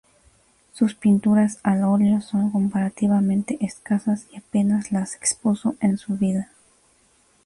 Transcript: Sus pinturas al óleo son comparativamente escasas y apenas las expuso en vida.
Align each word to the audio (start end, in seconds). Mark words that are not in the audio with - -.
Sus 0.73 0.95
pinturas 0.95 1.59
al 1.61 1.83
óleo 1.83 2.21
son 2.21 2.49
comparativamente 2.49 3.59
escasas 3.63 4.25
y 4.31 4.37
apenas 4.37 4.91
las 4.91 5.13
expuso 5.13 5.75
en 5.79 5.99
vida. 6.17 6.49